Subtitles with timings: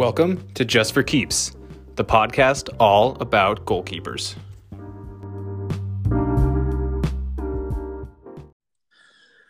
[0.00, 1.54] Welcome to Just for Keeps,
[1.96, 4.34] the podcast all about goalkeepers.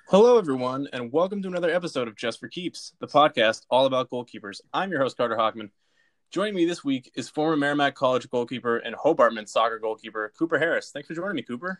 [0.08, 4.10] Hello, everyone, and welcome to another episode of Just for Keeps, the podcast all about
[4.10, 4.60] goalkeepers.
[4.74, 5.70] I'm your host, Carter Hockman.
[6.32, 10.58] Joining me this week is former Merrimack College goalkeeper and Hobart men's soccer goalkeeper, Cooper
[10.58, 10.90] Harris.
[10.90, 11.78] Thanks for joining me, Cooper.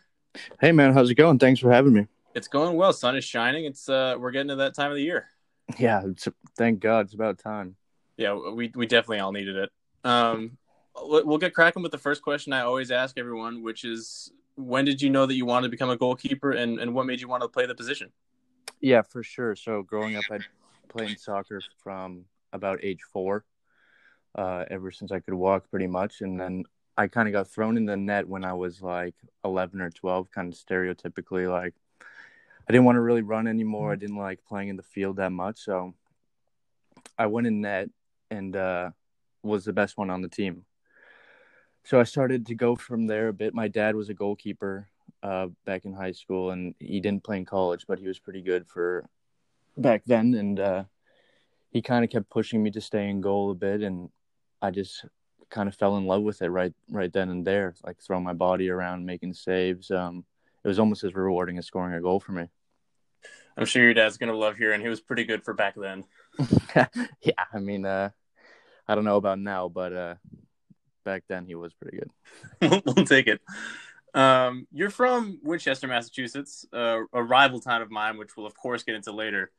[0.61, 1.39] Hey, man, how's it going?
[1.39, 2.07] Thanks for having me.
[2.35, 2.93] It's going well.
[2.93, 3.65] Sun is shining.
[3.65, 5.27] It's uh, we're getting to that time of the year.
[5.77, 6.03] Yeah,
[6.57, 7.75] thank God, it's about time.
[8.21, 9.71] Yeah, we we definitely all needed it.
[10.03, 10.57] Um,
[10.95, 15.01] we'll get cracking with the first question I always ask everyone, which is when did
[15.01, 17.41] you know that you wanted to become a goalkeeper and, and what made you want
[17.41, 18.11] to play the position?
[18.79, 19.55] Yeah, for sure.
[19.55, 20.39] So growing up, I
[20.87, 23.43] played soccer from about age four,
[24.35, 26.21] uh, ever since I could walk pretty much.
[26.21, 26.63] And then
[26.97, 30.29] I kind of got thrown in the net when I was like 11 or 12,
[30.29, 31.49] kind of stereotypically.
[31.49, 33.93] Like, I didn't want to really run anymore.
[33.93, 35.59] I didn't like playing in the field that much.
[35.59, 35.95] So
[37.17, 37.89] I went in net
[38.31, 38.89] and uh,
[39.43, 40.65] was the best one on the team
[41.83, 43.53] so I started to go from there a bit.
[43.53, 44.87] My dad was a goalkeeper
[45.23, 48.41] uh, back in high school, and he didn't play in college, but he was pretty
[48.41, 49.05] good for
[49.77, 50.33] back then.
[50.35, 50.83] And uh,
[51.71, 54.09] he kind of kept pushing me to stay in goal a bit, and
[54.61, 55.05] I just
[55.49, 57.75] kind of fell in love with it right right then and there.
[57.83, 59.89] Like throwing my body around, making saves.
[59.89, 60.23] Um,
[60.63, 62.47] it was almost as rewarding as scoring a goal for me.
[63.57, 66.05] I'm sure your dad's gonna love hearing he was pretty good for back then.
[66.75, 68.11] yeah, I mean, uh,
[68.91, 70.15] I don't know about now, but uh,
[71.05, 72.83] back then he was pretty good.
[72.85, 73.39] we'll take it.
[74.13, 78.83] Um, you're from Winchester, Massachusetts, uh, a rival town of mine, which we'll of course
[78.83, 79.49] get into later.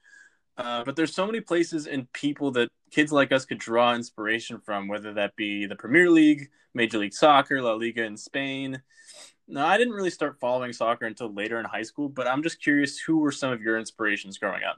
[0.58, 4.60] Uh, but there's so many places and people that kids like us could draw inspiration
[4.60, 8.82] from, whether that be the Premier League, Major League Soccer, La Liga in Spain.
[9.48, 12.62] Now, I didn't really start following soccer until later in high school, but I'm just
[12.62, 14.76] curious who were some of your inspirations growing up?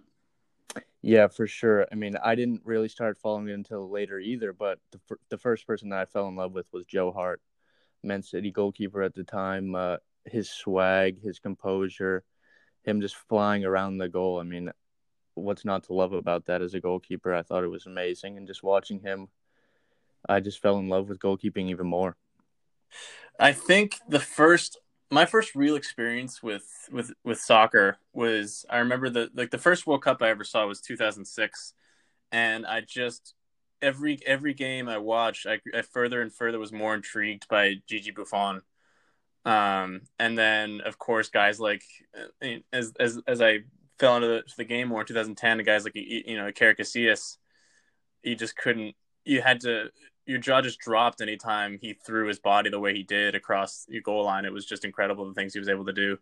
[1.07, 1.87] Yeah, for sure.
[1.93, 5.67] I mean, I didn't really start following it until later either, but the, the first
[5.67, 7.43] person that I fell in love with was Joe Hart,
[8.03, 9.75] Man City goalkeeper at the time.
[9.75, 12.25] Uh, his swag, his composure,
[12.85, 14.41] him just flying around the goal.
[14.41, 14.71] I mean,
[15.35, 17.35] what's not to love about that as a goalkeeper?
[17.35, 18.39] I thought it was amazing.
[18.39, 19.29] And just watching him,
[20.27, 22.17] I just fell in love with goalkeeping even more.
[23.39, 24.79] I think the first
[25.11, 29.87] my first real experience with with with soccer was I remember the like the first
[29.87, 31.75] World Cup I ever saw was 2006,
[32.33, 33.35] and I just
[33.83, 38.11] every every game I watched, I, I further and further was more intrigued by Gigi
[38.11, 38.63] Buffon.
[39.45, 41.83] Um, and then of course guys like
[42.17, 43.61] uh, as as as I
[43.99, 47.37] fell into the, the game more in 2010, the guys like you know Iker Casillas,
[48.23, 48.97] you just couldn't.
[49.25, 49.91] You had to
[50.27, 54.03] your jaw just dropped anytime he threw his body the way he did across your
[54.03, 54.45] goal line.
[54.45, 56.19] It was just incredible the things he was able to do.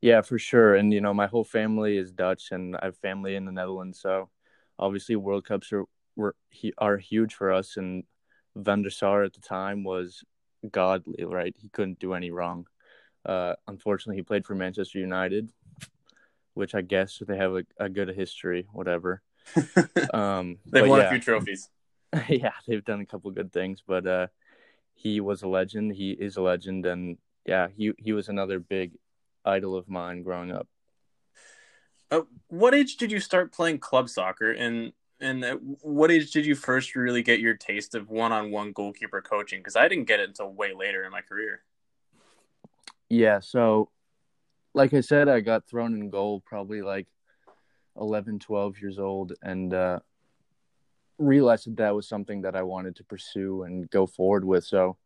[0.00, 0.74] Yeah, for sure.
[0.74, 4.00] And you know, my whole family is Dutch, and I have family in the Netherlands,
[4.00, 4.28] so
[4.78, 5.84] obviously World Cups are
[6.16, 6.34] were
[6.78, 7.76] are huge for us.
[7.76, 8.04] And
[8.54, 10.22] Van der Sar at the time was
[10.70, 11.54] godly, right?
[11.58, 12.66] He couldn't do any wrong.
[13.24, 15.48] Uh, unfortunately, he played for Manchester United,
[16.54, 19.22] which I guess they have a, a good history, whatever.
[20.12, 21.06] Um, They've won yeah.
[21.06, 21.68] a few trophies.
[22.28, 24.26] yeah, they've done a couple good things, but uh,
[24.94, 25.92] he was a legend.
[25.92, 28.92] He is a legend, and yeah, he he was another big
[29.44, 30.68] idol of mine growing up.
[32.10, 36.44] Uh, what age did you start playing club soccer, and and at what age did
[36.44, 39.60] you first really get your taste of one-on-one goalkeeper coaching?
[39.60, 41.62] Because I didn't get it until way later in my career.
[43.08, 43.90] Yeah, so
[44.74, 47.06] like I said, I got thrown in goal probably like
[47.96, 50.00] 11, 12 years old, and uh,
[51.18, 54.64] realized that that was something that I wanted to pursue and go forward with.
[54.64, 54.96] So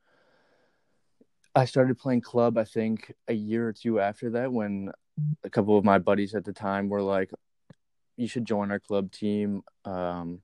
[1.54, 4.90] I started playing club, I think, a year or two after that when
[5.44, 7.30] a couple of my buddies at the time were like,
[8.16, 9.62] you should join our club team.
[9.84, 10.40] Um,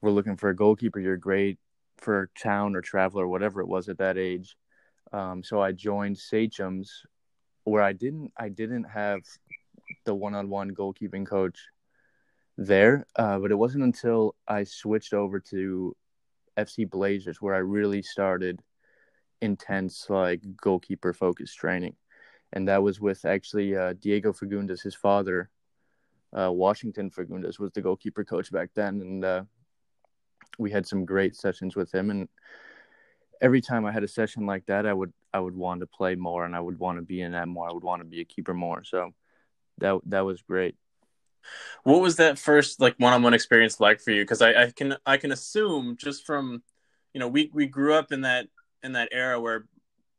[0.00, 1.00] we're looking for a goalkeeper.
[1.00, 1.58] You're great
[1.98, 4.56] for town or travel or whatever it was at that age.
[5.12, 7.02] Um, so I joined Sachem's
[7.64, 9.20] where I didn't I didn't have
[10.04, 11.58] the one-on-one goalkeeping coach
[12.56, 13.06] there.
[13.16, 15.96] Uh, but it wasn't until I switched over to
[16.56, 18.60] FC Blazers where I really started
[19.40, 21.96] intense like goalkeeper focused training,
[22.52, 25.50] and that was with actually uh, Diego Fagundez, his father.
[26.36, 29.42] Uh, Washington Fagundez was the goalkeeper coach back then, and uh,
[30.58, 32.10] we had some great sessions with him.
[32.10, 32.28] And
[33.40, 36.14] every time I had a session like that, I would I would want to play
[36.14, 37.68] more, and I would want to be in that more.
[37.68, 38.82] I would want to be a keeper more.
[38.84, 39.12] So
[39.78, 40.76] that that was great.
[41.84, 44.22] What was that first like one-on-one experience like for you?
[44.22, 46.62] Because I, I can I can assume just from
[47.12, 48.48] you know we we grew up in that
[48.82, 49.66] in that era where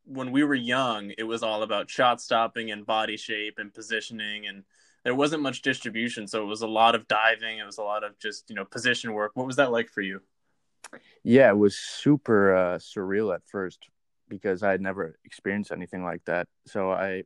[0.05, 4.47] when we were young it was all about shot stopping and body shape and positioning
[4.47, 4.63] and
[5.03, 8.05] there wasn't much distribution so it was a lot of diving it was a lot
[8.05, 10.21] of just you know position work what was that like for you
[11.23, 13.89] Yeah, it was super uh, surreal at first
[14.29, 16.47] because I had never experienced anything like that.
[16.65, 17.23] So I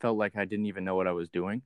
[0.00, 1.62] felt like I didn't even know what I was doing.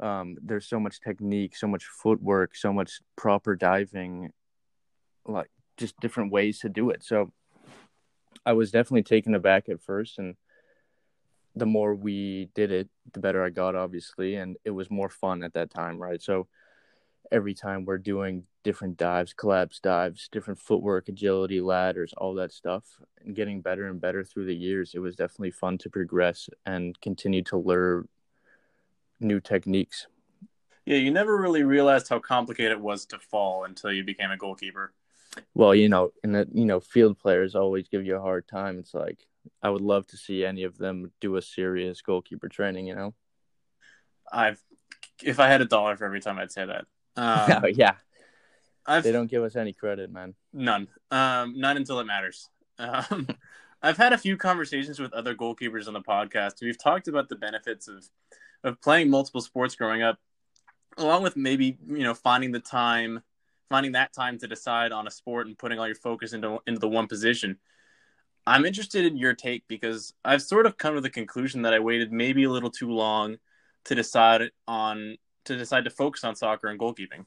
[0.00, 4.32] Um, there's so much technique, so much footwork, so much proper diving,
[5.26, 7.02] like just different ways to do it.
[7.04, 7.32] So
[8.44, 10.36] I was definitely taken aback at first, and
[11.56, 15.42] the more we did it, the better I got, obviously, and it was more fun
[15.42, 16.20] at that time, right?
[16.20, 16.48] So
[17.30, 22.84] every time we're doing different dives, collapse dives, different footwork, agility, ladders, all that stuff,
[23.24, 27.00] and getting better and better through the years, it was definitely fun to progress and
[27.00, 28.08] continue to learn
[29.20, 30.06] new techniques.
[30.86, 34.36] Yeah, you never really realized how complicated it was to fall until you became a
[34.36, 34.92] goalkeeper.
[35.54, 38.78] Well, you know, and the you know, field players always give you a hard time.
[38.78, 39.18] It's like
[39.62, 42.86] I would love to see any of them do a serious goalkeeper training.
[42.86, 43.14] You know,
[44.30, 44.62] I've
[45.22, 46.86] if I had a dollar for every time I'd say that.
[47.16, 47.92] Um, yeah,
[48.84, 50.34] I've they don't give us any credit, man.
[50.52, 52.48] none, um, not until it matters.
[52.76, 53.28] Um,
[53.82, 56.54] I've had a few conversations with other goalkeepers on the podcast.
[56.60, 58.08] We've talked about the benefits of
[58.64, 60.18] of playing multiple sports growing up,
[60.98, 63.22] along with maybe you know finding the time,
[63.68, 66.80] finding that time to decide on a sport and putting all your focus into into
[66.80, 67.58] the one position.
[68.46, 71.78] I'm interested in your take because I've sort of come to the conclusion that I
[71.78, 73.36] waited maybe a little too long
[73.84, 77.26] to decide on to decide to focus on soccer and goalkeeping.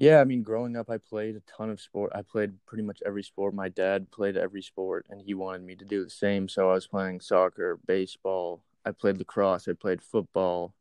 [0.00, 2.12] Yeah, I mean, growing up, I played a ton of sport.
[2.14, 3.52] I played pretty much every sport.
[3.52, 6.48] My dad played every sport, and he wanted me to do the same.
[6.48, 8.62] So I was playing soccer, baseball.
[8.88, 9.68] I played lacrosse.
[9.68, 10.74] I played football.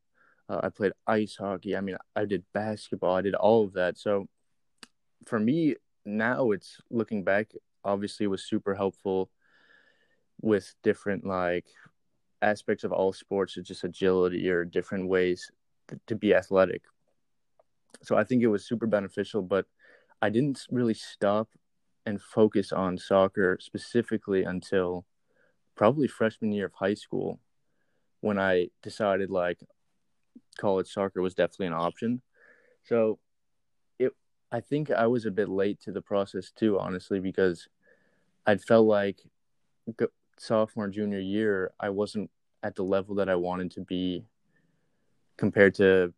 [0.50, 1.76] Uh, I played ice hockey.
[1.76, 3.16] I mean, I did basketball.
[3.16, 3.98] I did all of that.
[3.98, 4.28] So
[5.26, 5.76] for me
[6.06, 7.52] now, it's looking back.
[7.84, 9.30] Obviously, was super helpful
[10.42, 11.66] with different like
[12.42, 15.52] aspects of all sports, it's just agility or different ways
[16.06, 16.84] to be athletic.
[18.04, 19.66] So I think it was super beneficial, but
[20.22, 21.50] I didn't really stop
[22.06, 25.06] and focus on soccer specifically until
[25.76, 27.40] probably freshman year of high school
[28.22, 29.60] when I decided like
[30.58, 32.22] college soccer was definitely an option.
[32.84, 33.20] So
[34.00, 34.14] it
[34.52, 37.68] I think I was a bit late to the process too honestly because
[38.46, 39.20] I felt like
[40.38, 42.30] sophomore junior year I wasn't
[42.64, 44.26] at the level that I wanted to be
[45.38, 46.14] compared to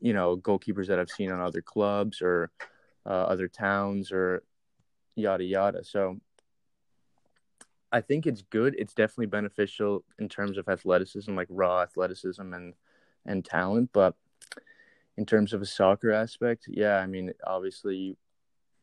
[0.00, 2.50] you know goalkeepers that I've seen on other clubs or
[3.06, 4.42] uh, other towns or
[5.14, 5.84] yada yada.
[5.84, 6.18] So
[7.96, 8.74] I think it's good.
[8.76, 12.74] It's definitely beneficial in terms of athleticism, like raw athleticism and
[13.24, 13.88] and talent.
[13.94, 14.14] But
[15.16, 18.18] in terms of a soccer aspect, yeah, I mean, obviously,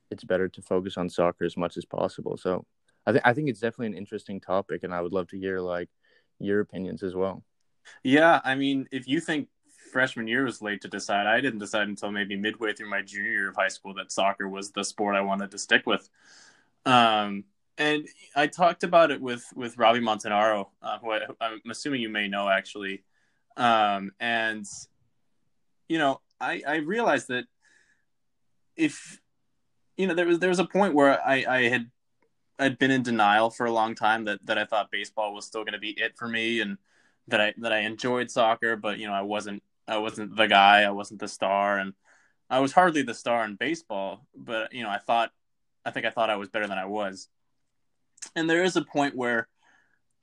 [0.09, 2.37] it's better to focus on soccer as much as possible.
[2.37, 2.65] So
[3.05, 5.59] I think I think it's definitely an interesting topic, and I would love to hear
[5.59, 5.89] like
[6.39, 7.43] your opinions as well.
[8.03, 9.47] Yeah, I mean, if you think
[9.91, 13.29] freshman year was late to decide, I didn't decide until maybe midway through my junior
[13.29, 16.09] year of high school that soccer was the sport I wanted to stick with.
[16.83, 17.43] Um,
[17.77, 22.09] and I talked about it with with Robbie Montanaro, uh, who I, am assuming you
[22.09, 23.03] may know actually.
[23.57, 24.65] Um, and
[25.87, 27.45] you know, I I realized that
[28.75, 29.19] if
[29.97, 31.89] you know there was there was a point where I I had
[32.59, 35.63] I'd been in denial for a long time that that I thought baseball was still
[35.63, 36.77] going to be it for me and
[37.27, 40.83] that I that I enjoyed soccer, but you know I wasn't I wasn't the guy,
[40.83, 41.93] I wasn't the star, and
[42.49, 44.27] I was hardly the star in baseball.
[44.35, 45.31] But you know I thought
[45.83, 47.29] I think I thought I was better than I was
[48.35, 49.47] and there is a point where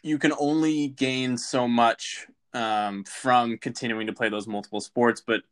[0.02, 5.42] you can only gain so much um, from continuing to play those multiple sports but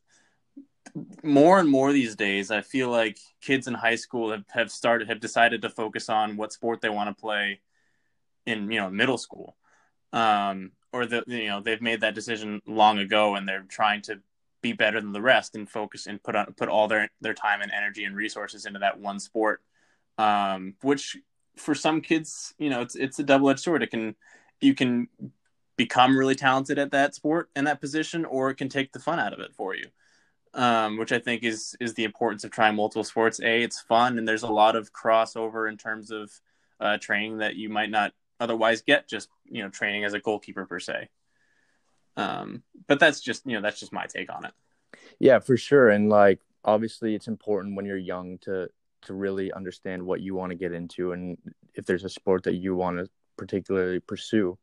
[1.23, 5.09] more and more these days i feel like kids in high school have, have started
[5.09, 7.61] have decided to focus on what sport they want to play
[8.49, 9.57] in you know middle school.
[10.13, 14.21] Um, or the you know they've made that decision long ago and they're trying to
[14.63, 17.61] be better than the rest and focus and put on put all their their time
[17.61, 19.63] and energy and resources into that one sport
[20.17, 21.17] um, which
[21.59, 23.83] for some kids, you know, it's it's a double edged sword.
[23.83, 24.15] It can
[24.61, 25.09] you can
[25.77, 29.19] become really talented at that sport and that position, or it can take the fun
[29.19, 29.87] out of it for you.
[30.55, 33.41] Um, which I think is is the importance of trying multiple sports.
[33.41, 36.31] A, it's fun, and there's a lot of crossover in terms of
[36.81, 40.65] uh, training that you might not otherwise get just you know training as a goalkeeper
[40.67, 41.09] per se.
[42.17, 44.53] Um, but that's just you know that's just my take on it.
[45.19, 48.69] Yeah, for sure, and like obviously it's important when you're young to
[49.03, 51.39] to really understand what you want to get into and
[51.75, 54.59] if there's a sport that you want to particularly pursue.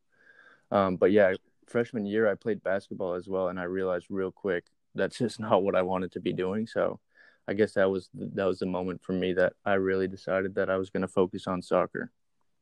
[0.71, 1.33] Um, but yeah,
[1.67, 5.63] freshman year I played basketball as well, and I realized real quick that's just not
[5.63, 6.67] what I wanted to be doing.
[6.67, 6.99] So
[7.47, 10.69] I guess that was that was the moment for me that I really decided that
[10.69, 12.11] I was going to focus on soccer.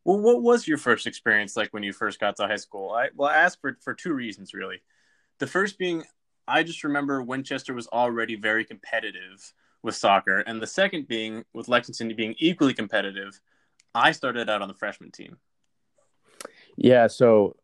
[0.05, 2.91] Well, what was your first experience like when you first got to high school?
[2.91, 4.81] I well, I asked for for two reasons really.
[5.39, 6.03] The first being
[6.47, 9.53] I just remember Winchester was already very competitive
[9.83, 13.39] with soccer, and the second being with Lexington being equally competitive.
[13.93, 15.37] I started out on the freshman team.
[16.75, 17.55] Yeah, so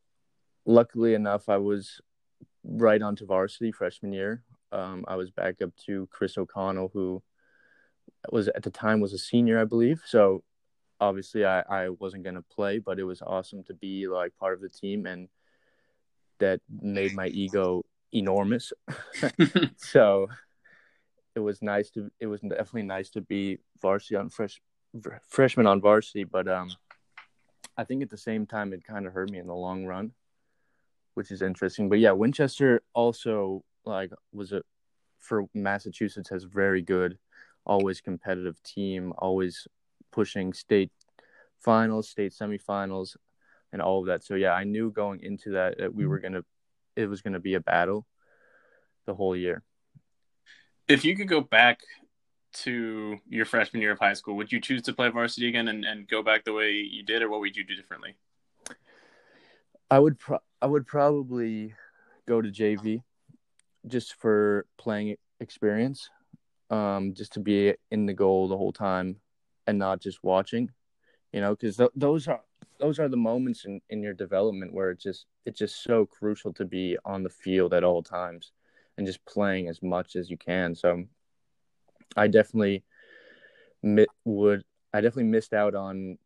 [0.65, 1.99] luckily enough, I was
[2.63, 4.43] right onto varsity freshman year.
[4.71, 7.23] Um, I was back up to Chris O'Connell, who
[8.31, 10.01] was at the time was a senior, I believe.
[10.05, 10.43] So
[10.99, 14.61] obviously, I, I wasn't gonna play, but it was awesome to be like part of
[14.61, 15.29] the team, and
[16.39, 17.83] that made my ego
[18.13, 18.71] enormous.
[19.77, 20.27] so
[21.39, 24.59] it was nice to it was definitely nice to be varsity on fresh
[25.27, 26.69] freshman on varsity, but um,
[27.77, 30.11] I think at the same time it kind of hurt me in the long run,
[31.13, 31.87] which is interesting.
[31.87, 34.63] But yeah, Winchester also like was a
[35.19, 37.17] for Massachusetts has very good,
[37.65, 39.65] always competitive team, always
[40.11, 40.91] pushing state
[41.59, 43.15] finals, state semifinals,
[43.71, 44.25] and all of that.
[44.25, 46.43] So yeah, I knew going into that that we were gonna
[46.97, 48.05] it was gonna be a battle
[49.05, 49.63] the whole year.
[50.89, 51.81] If you could go back
[52.51, 55.85] to your freshman year of high school, would you choose to play varsity again and,
[55.85, 58.15] and go back the way you did, or what would you do differently?
[59.91, 61.75] I would pro- I would probably
[62.27, 63.03] go to JV
[63.85, 66.09] just for playing experience,
[66.71, 69.17] um, just to be in the goal the whole time
[69.67, 70.71] and not just watching,
[71.31, 72.41] you know, because th- those are
[72.79, 76.51] those are the moments in, in your development where it's just it's just so crucial
[76.53, 78.51] to be on the field at all times
[78.99, 80.75] and just playing as much as you can.
[80.75, 81.05] So
[82.17, 82.83] I definitely
[84.25, 84.63] would
[84.93, 86.17] I definitely missed out on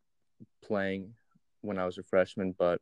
[0.65, 1.13] playing
[1.61, 2.81] when I was a freshman, but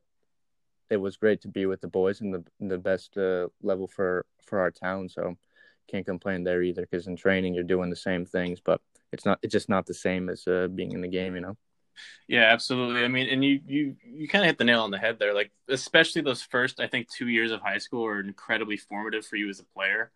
[0.88, 4.24] it was great to be with the boys in the the best uh, level for
[4.46, 5.10] for our town.
[5.10, 5.36] So
[5.90, 8.80] can't complain there either because in training you're doing the same things, but
[9.12, 11.56] it's not it's just not the same as uh, being in the game, you know.
[12.28, 13.04] Yeah, absolutely.
[13.04, 15.34] I mean, and you you you kind of hit the nail on the head there.
[15.34, 19.36] Like especially those first, I think, two years of high school are incredibly formative for
[19.36, 20.12] you as a player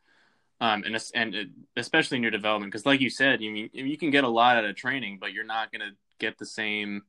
[0.61, 4.11] um, and and especially in your development, because like you said, you mean you can
[4.11, 7.03] get a lot out of training, but you're not going to get the same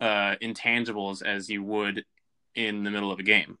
[0.00, 2.04] uh, intangibles as you would
[2.54, 3.58] in the middle of a game.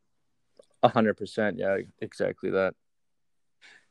[0.82, 2.74] A hundred percent, yeah, exactly that.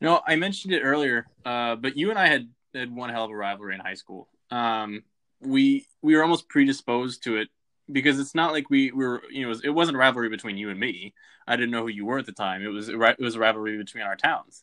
[0.00, 3.24] You know, I mentioned it earlier, uh, but you and I had had one hell
[3.24, 4.28] of a rivalry in high school.
[4.50, 5.04] Um,
[5.40, 7.48] we we were almost predisposed to it
[7.90, 10.78] because it's not like we were, you know, it wasn't a rivalry between you and
[10.78, 11.14] me.
[11.46, 12.62] I didn't know who you were at the time.
[12.62, 14.62] It was it was a rivalry between our towns.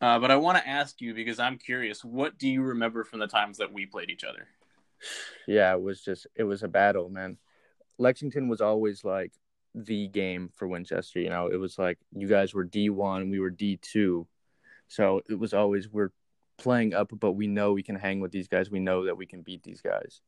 [0.00, 2.04] Uh, but I want to ask you because I'm curious.
[2.04, 4.48] What do you remember from the times that we played each other?
[5.46, 7.38] Yeah, it was just it was a battle, man.
[7.98, 9.32] Lexington was always like
[9.74, 11.20] the game for Winchester.
[11.20, 14.26] You know, it was like you guys were D one, we were D two,
[14.88, 16.10] so it was always we're
[16.62, 18.70] playing up, but we know we can hang with these guys.
[18.70, 20.20] We know that we can beat these guys.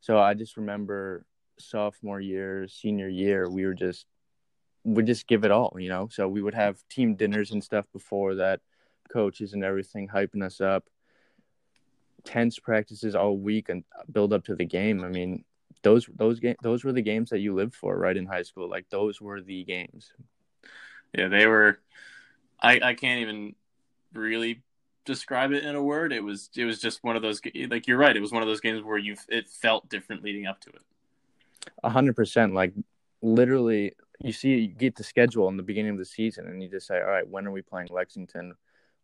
[0.00, 1.26] So I just remember
[1.58, 4.06] sophomore year, senior year, we were just
[4.84, 6.08] we just give it all, you know.
[6.10, 8.60] So we would have team dinners and stuff before that
[9.10, 10.84] coaches and everything hyping us up.
[12.24, 15.02] Tense practices all week and build up to the game.
[15.04, 15.44] I mean,
[15.82, 18.68] those those game those were the games that you lived for, right in high school.
[18.68, 20.12] Like those were the games.
[21.16, 21.80] Yeah, they were.
[22.60, 23.54] I I can't even
[24.12, 24.62] really
[25.04, 26.12] describe it in a word.
[26.12, 28.16] It was it was just one of those like you're right.
[28.16, 30.82] It was one of those games where you it felt different leading up to it.
[31.82, 32.54] A hundred percent.
[32.54, 32.72] Like
[33.22, 36.68] literally, you see, you get the schedule in the beginning of the season, and you
[36.68, 38.54] just say, "All right, when are we playing Lexington?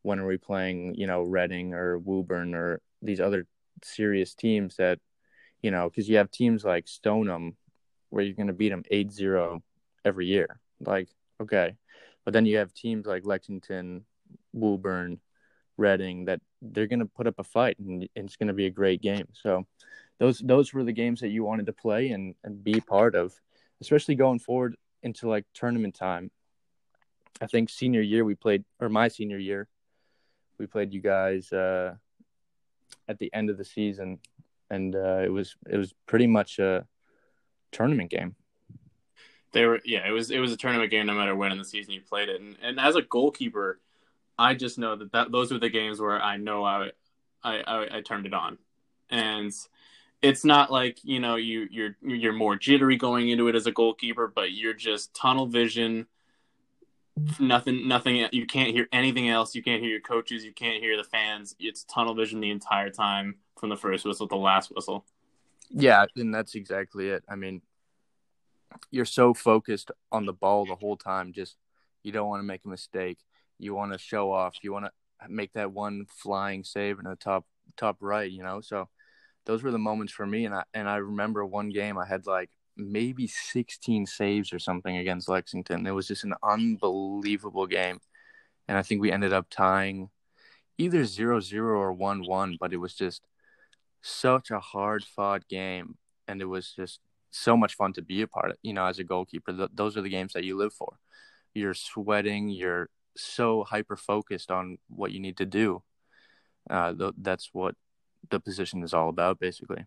[0.03, 3.47] when are we playing, you know, Reading or Woburn or these other
[3.83, 4.99] serious teams that,
[5.63, 7.57] you know, because you have teams like Stoneham
[8.09, 9.63] where you're going to beat them 8 0
[10.05, 10.59] every year.
[10.81, 11.09] Like,
[11.41, 11.77] okay.
[12.25, 14.05] But then you have teams like Lexington,
[14.53, 15.21] Woburn,
[15.81, 18.71] Reading that they're going to put up a fight and it's going to be a
[18.71, 19.27] great game.
[19.33, 19.67] So
[20.19, 23.33] those those were the games that you wanted to play and, and be part of,
[23.81, 26.31] especially going forward into like tournament time.
[27.41, 29.67] I think senior year we played, or my senior year,
[30.59, 31.95] we played you guys uh,
[33.09, 34.19] at the end of the season,
[34.69, 36.87] and uh, it was it was pretty much a
[37.73, 38.37] tournament game.
[39.53, 41.65] They were yeah, it was it was a tournament game no matter when in the
[41.65, 43.81] season you played it, and and as a goalkeeper,
[44.41, 46.91] I just know that, that those were the games where I know I
[47.43, 48.57] I, I, I turned it on,
[49.11, 49.53] and
[50.23, 53.73] it's not like you know you you're you're more jittery going into it as a
[53.73, 56.07] goalkeeper, but you're just tunnel vision.
[57.39, 59.55] Nothing nothing you can't hear anything else.
[59.55, 60.43] You can't hear your coaches.
[60.43, 61.55] You can't hear the fans.
[61.61, 65.05] It's tunnel vision the entire time from the first whistle to the last whistle.
[65.69, 67.25] Yeah and that's exactly it.
[67.29, 67.61] I mean
[68.91, 71.33] you're so focused on the ball the whole time.
[71.33, 71.57] Just
[72.03, 73.19] you don't want to make a mistake
[73.61, 74.91] you want to show off you want to
[75.29, 77.45] make that one flying save in the top
[77.77, 78.89] top right you know so
[79.47, 82.27] those were the moments for me and i and i remember one game i had
[82.27, 82.51] like
[82.81, 85.87] maybe 16 saves or something against Lexington.
[85.87, 88.01] It was just an unbelievable game.
[88.69, 90.11] And I think we ended up tying
[90.79, 93.23] either zero zero or one one, but it was just
[94.03, 97.01] such a hard fought game, and it was just
[97.31, 98.57] so much fun to be a part of.
[98.63, 100.99] You know, as a goalkeeper, th- those are the games that you live for.
[101.55, 102.49] You're sweating.
[102.49, 105.83] You're so hyper focused on what you need to do.
[106.69, 107.75] Uh, th- that's what
[108.31, 109.85] the position is all about, basically.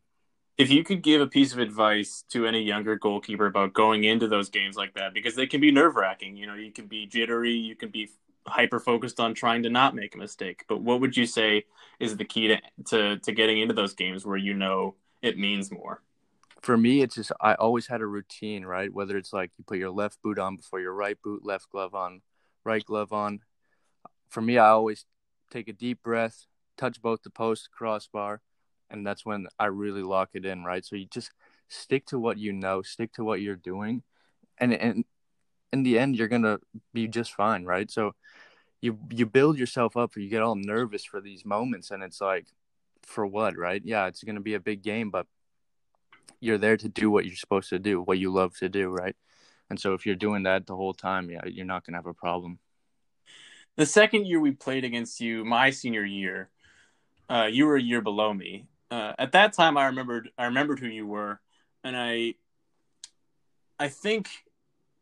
[0.58, 4.28] If you could give a piece of advice to any younger goalkeeper about going into
[4.28, 6.38] those games like that, because they can be nerve wracking.
[6.38, 8.10] You know, you can be jittery, you can be
[8.48, 10.64] hyper focused on trying to not make a mistake.
[10.68, 11.66] But what would you say
[12.00, 15.72] is the key to, to to getting into those games where you know it means
[15.72, 16.02] more?
[16.62, 18.94] For me, it's just I always had a routine, right?
[18.94, 21.96] Whether it's like you put your left boot on before your right boot, left glove
[21.96, 22.22] on,
[22.64, 23.40] right glove on.
[24.30, 25.06] For me, I always
[25.52, 26.46] take a deep breath,
[26.78, 28.42] touch both the post, crossbar,
[28.90, 30.86] and that's when I really lock it in, right?
[30.86, 31.32] So you just
[31.68, 34.04] stick to what you know, stick to what you're doing,
[34.58, 35.06] and and
[35.72, 36.60] in the end, you're gonna
[36.94, 37.90] be just fine, right?
[37.90, 38.14] So
[38.82, 42.22] you you build yourself up, or you get all nervous for these moments, and it's
[42.22, 42.48] like,
[43.04, 43.82] for what, right?
[43.84, 45.28] Yeah, it's gonna be a big game, but
[46.40, 49.16] you're there to do what you're supposed to do, what you love to do, right?
[49.70, 52.14] And so if you're doing that the whole time, yeah, you're not gonna have a
[52.14, 52.60] problem.
[53.76, 56.50] The second year we played against you, my senior year,
[57.30, 58.68] uh, you were a year below me.
[58.92, 61.40] Uh, at that time, I remembered I remembered who you were,
[61.84, 62.36] and I
[63.80, 64.30] I think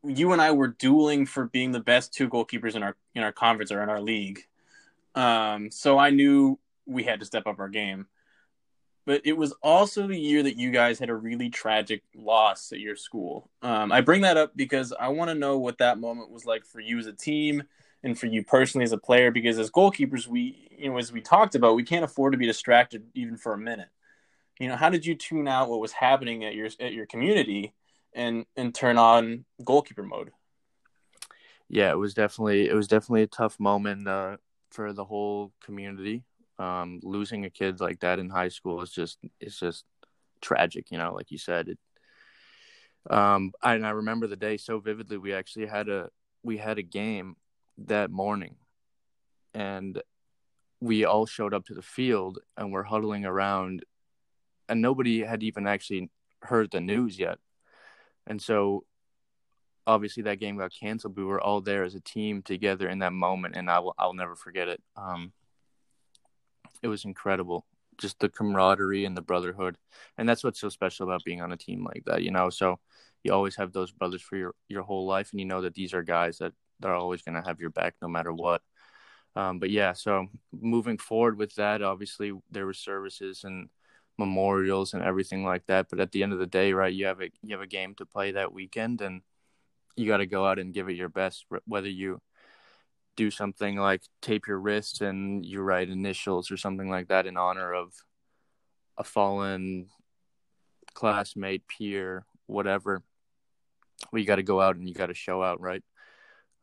[0.03, 3.31] you and I were dueling for being the best two goalkeepers in our in our
[3.33, 4.39] conference or in our league.
[5.15, 8.07] Um, so I knew we had to step up our game.
[9.05, 12.79] But it was also the year that you guys had a really tragic loss at
[12.79, 13.49] your school.
[13.61, 16.65] Um, I bring that up because I want to know what that moment was like
[16.65, 17.63] for you as a team
[18.03, 19.31] and for you personally as a player.
[19.31, 22.45] Because as goalkeepers, we, you know, as we talked about, we can't afford to be
[22.45, 23.89] distracted even for a minute.
[24.59, 27.73] You know, how did you tune out what was happening at your at your community
[28.13, 30.31] and and turn on goalkeeper mode.
[31.69, 34.37] Yeah, it was definitely it was definitely a tough moment uh,
[34.69, 36.23] for the whole community.
[36.61, 39.85] Um, losing a kid like that in high school is just it's just
[40.41, 41.13] tragic, you know.
[41.13, 41.79] Like you said, it.
[43.09, 45.17] Um, I, and I remember the day so vividly.
[45.17, 46.09] We actually had a
[46.43, 47.35] we had a game
[47.85, 48.55] that morning,
[49.53, 50.01] and
[50.79, 53.85] we all showed up to the field and we're huddling around,
[54.69, 56.09] and nobody had even actually
[56.43, 57.37] heard the news yet
[58.27, 58.85] and so
[59.87, 61.17] obviously that game got canceled.
[61.17, 64.13] We were all there as a team together in that moment, and I will I'll
[64.13, 64.81] never forget it.
[64.95, 65.31] Um,
[66.81, 67.65] it was incredible,
[67.97, 69.77] just the camaraderie and the brotherhood,
[70.17, 72.49] and that's what's so special about being on a team like that, you know.
[72.49, 72.79] So
[73.23, 75.93] you always have those brothers for your your whole life, and you know that these
[75.93, 78.61] are guys that are always going to have your back no matter what.
[79.35, 83.69] Um, but yeah, so moving forward with that, obviously there were services and
[84.17, 85.87] memorials and everything like that.
[85.89, 87.95] But at the end of the day, right, you have a you have a game
[87.95, 89.21] to play that weekend, and
[89.95, 91.45] you got to go out and give it your best.
[91.65, 92.21] Whether you
[93.15, 97.37] do something like tape your wrists and you write initials or something like that in
[97.37, 97.93] honor of
[98.97, 99.87] a fallen
[100.93, 103.03] classmate, peer, whatever.
[104.11, 105.83] Well, you got to go out and you got to show out, right?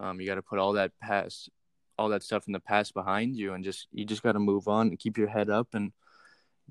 [0.01, 1.51] Um, you got to put all that past,
[1.99, 4.69] all that stuff in the past behind you, and just you just got to move
[4.69, 5.93] on and keep your head up and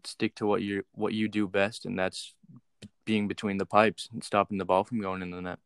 [0.04, 2.34] stick to what you what you do best, and that's
[3.06, 5.60] being between the pipes and stopping the ball from going in the net.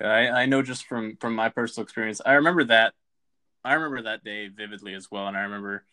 [0.00, 2.20] Yeah, I, I know just from from my personal experience.
[2.24, 2.94] I remember that.
[3.64, 5.84] I remember that day vividly as well, and I remember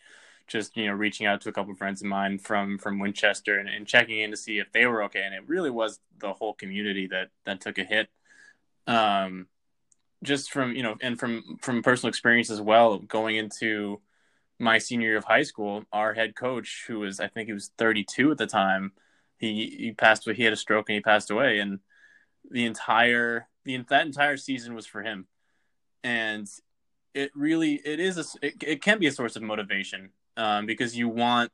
[0.48, 3.58] just you know reaching out to a couple of friends of mine from from Winchester
[3.58, 5.22] and, and, checking in to see if they were okay.
[5.24, 8.10] And it really was the whole community that that took a hit.
[8.88, 9.48] Um,
[10.24, 14.02] just from you know, and from from personal experience as well, going into
[14.60, 17.72] my senior year of high school, our head coach, who was I think he was
[17.78, 18.92] 32 at the time,
[19.38, 20.36] he he passed away.
[20.36, 21.80] He had a stroke and he passed away, and
[22.50, 25.28] the entire the that entire season was for him,
[26.04, 26.48] and
[27.14, 30.96] it really it is a it, it can be a source of motivation um, because
[30.98, 31.52] you want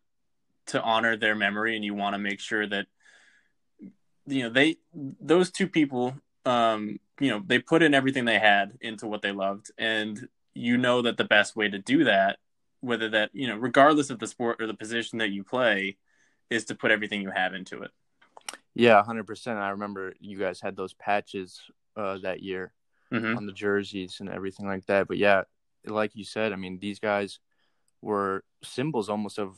[0.68, 2.88] to honor their memory and you want to make sure that
[4.26, 6.16] you know they those two people
[6.46, 10.78] um, you know they put in everything they had into what they loved and you
[10.78, 12.38] know that the best way to do that
[12.82, 15.98] whether that you know regardless of the sport or the position that you play
[16.50, 17.92] is to put everything you have into it.
[18.76, 21.60] Yeah 100% i remember you guys had those patches
[21.96, 22.74] uh, that year
[23.14, 23.38] mm-hmm.
[23.38, 25.44] on the jerseys and everything like that but yeah
[25.86, 27.40] like you said i mean these guys
[28.02, 29.58] were symbols almost of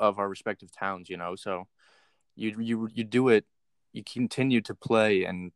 [0.00, 1.66] of our respective towns you know so
[2.36, 3.44] you you you do it
[3.92, 5.52] you continue to play and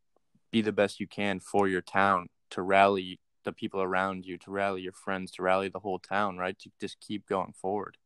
[0.51, 4.51] be the best you can for your town to rally the people around you, to
[4.51, 6.59] rally your friends, to rally the whole town, right?
[6.61, 7.97] To just keep going forward.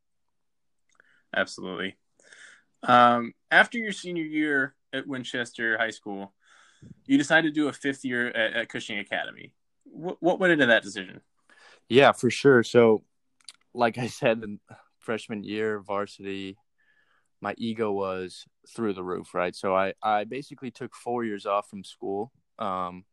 [1.35, 1.97] Absolutely.
[2.83, 6.33] Um, after your senior year at Winchester High School,
[7.05, 9.51] you decided to do a fifth year at, at Cushing Academy.
[9.85, 11.21] What, what went into that decision?
[11.89, 12.63] Yeah, for sure.
[12.63, 13.03] So
[13.73, 14.59] like I said, in
[14.99, 16.57] freshman year varsity,
[17.39, 19.55] my ego was through the roof, right?
[19.55, 23.05] So I, I basically took four years off from school um,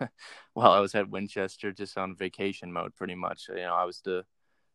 [0.54, 3.46] while I was at Winchester, just on vacation mode, pretty much.
[3.48, 4.24] You know, I was the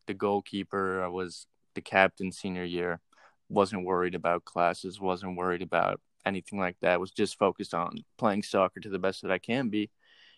[0.06, 1.02] the goalkeeper.
[1.02, 3.00] I was the captain senior year.
[3.48, 5.00] wasn't worried about classes.
[5.00, 7.00] wasn't worried about anything like that.
[7.00, 9.90] was just focused on playing soccer to the best that I can be.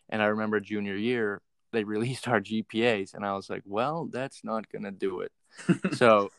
[0.09, 4.44] And I remember junior year, they released our GPAs, and I was like, well, that's
[4.44, 5.33] not gonna do it.
[5.94, 6.31] so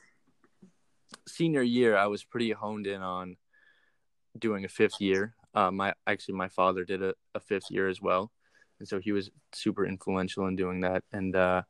[1.28, 3.38] senior year, I was pretty honed in on
[4.38, 5.34] doing a fifth year.
[5.54, 8.32] Uh, my actually, my father did a, a fifth year as well,
[8.80, 11.04] and so he was super influential in doing that.
[11.12, 11.64] And uh,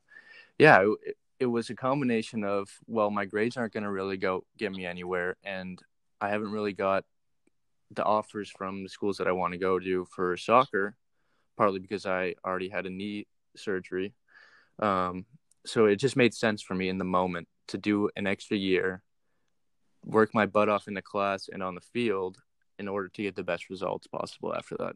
[0.57, 4.43] yeah, it, it was a combination of well, my grades aren't going to really go
[4.57, 5.81] get me anywhere, and
[6.19, 7.05] I haven't really got
[7.91, 10.95] the offers from the schools that I want to go to for soccer,
[11.56, 14.13] partly because I already had a knee surgery.
[14.80, 15.26] Um,
[15.65, 19.02] so it just made sense for me in the moment to do an extra year,
[20.06, 22.38] work my butt off in the class and on the field
[22.80, 24.95] in order to get the best results possible after that.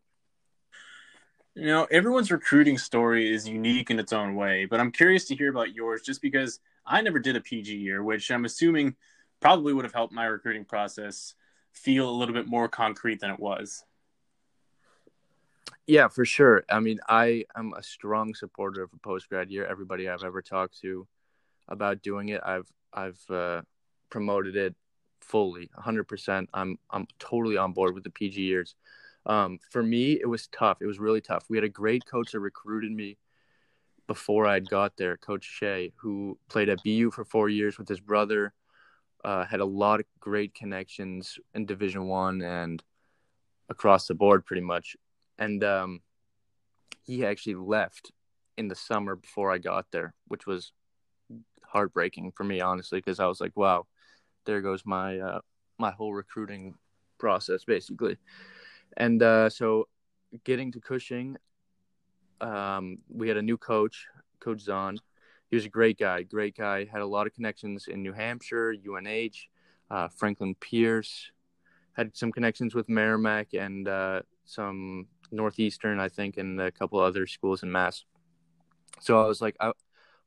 [1.56, 5.36] You know, everyone's recruiting story is unique in its own way, but I'm curious to
[5.36, 8.96] hear about yours just because I never did a PG year, which I'm assuming
[9.42, 11.36] probably would have helped my recruiting process
[11.74, 13.84] feel a little bit more concrete than it was.
[15.88, 16.64] Yeah, for sure.
[16.70, 19.66] I mean, I am a strong supporter of a post grad year.
[19.66, 21.08] Everybody I've ever talked to
[21.68, 23.62] about doing it, I've I've uh,
[24.10, 24.76] promoted it
[25.22, 26.48] fully, 100%.
[26.54, 28.76] I'm I'm totally on board with the PG years.
[29.26, 30.78] Um, for me, it was tough.
[30.82, 31.46] It was really tough.
[31.50, 33.18] We had a great coach that recruited me
[34.08, 38.00] before I got there, Coach Shea, who played at BU for four years with his
[38.00, 38.54] brother.
[39.24, 42.84] Uh, had a lot of great connections in Division One and
[43.70, 44.96] across the board, pretty much.
[45.38, 46.02] And um,
[47.04, 48.12] he actually left
[48.58, 50.72] in the summer before I got there, which was
[51.64, 53.88] heartbreaking for me, honestly, because I was like, "Wow,
[54.46, 55.40] there goes my uh,
[55.78, 56.76] my whole recruiting
[57.18, 58.18] process, basically."
[58.98, 59.88] And uh, so,
[60.44, 61.38] getting to Cushing,
[62.42, 64.08] um, we had a new coach,
[64.40, 64.98] Coach Zahn,
[65.52, 66.86] he was a great guy, great guy.
[66.86, 69.36] Had a lot of connections in New Hampshire, UNH,
[69.92, 71.30] uh, Franklin Pierce.
[71.92, 77.28] Had some connections with Merrimack and uh, some Northeastern, I think, and a couple other
[77.28, 78.06] schools in Mass.
[79.02, 79.74] So I was like, I,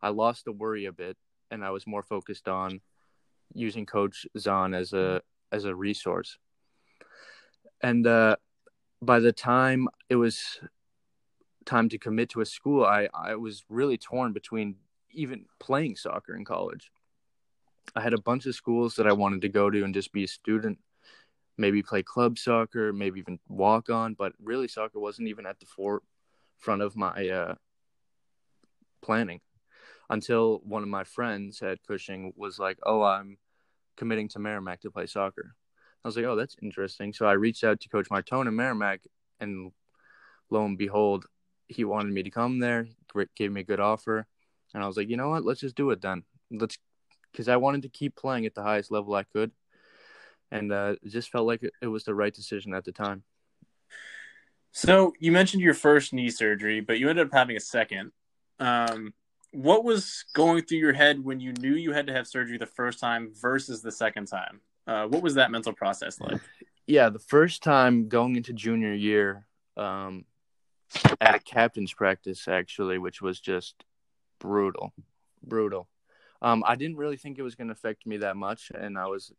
[0.02, 1.16] I lost the worry a bit,
[1.50, 2.82] and I was more focused on
[3.54, 6.36] using Coach Zahn as a as a resource.
[7.82, 8.36] And uh,
[9.00, 10.60] by the time it was
[11.64, 14.76] time to commit to a school, I, I was really torn between
[15.14, 16.90] even playing soccer in college.
[17.94, 20.24] I had a bunch of schools that I wanted to go to and just be
[20.24, 20.78] a student,
[21.56, 25.66] maybe play club soccer, maybe even walk on, but really soccer wasn't even at the
[25.66, 27.54] forefront of my uh,
[29.02, 29.40] planning
[30.10, 33.38] until one of my friends at Cushing was like, "Oh, I'm
[33.96, 35.54] committing to Merrimack to play soccer."
[36.04, 39.02] I was like, "Oh, that's interesting." So I reached out to Coach Martone in Merrimack,
[39.40, 39.72] and
[40.50, 41.26] lo and behold,
[41.68, 42.88] he wanted me to come there.
[43.36, 44.26] Gave me a good offer
[44.74, 45.44] and I was like, you know what?
[45.44, 46.24] Let's just do it then.
[46.50, 46.76] Let's,
[47.32, 49.52] because I wanted to keep playing at the highest level I could,
[50.50, 53.22] and uh, it just felt like it, was the right decision at the time.
[54.72, 58.10] So you mentioned your first knee surgery, but you ended up having a second.
[58.58, 59.14] Um,
[59.52, 62.66] what was going through your head when you knew you had to have surgery the
[62.66, 64.60] first time versus the second time?
[64.86, 66.40] Uh, what was that mental process like?
[66.86, 70.24] Yeah, the first time going into junior year, um,
[71.20, 73.84] at a captain's practice actually, which was just
[74.44, 74.92] brutal,
[75.42, 75.88] brutal.
[76.42, 79.06] Um, I didn't really think it was going to affect me that much, and I
[79.06, 79.32] was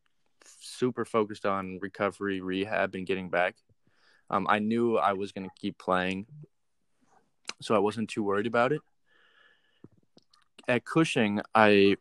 [0.60, 3.56] super focused on recovery, rehab, and getting back.
[4.32, 6.26] Um, I knew I was going to keep playing,
[7.62, 8.82] so I wasn't too worried about it.
[10.68, 11.98] At Cushing, I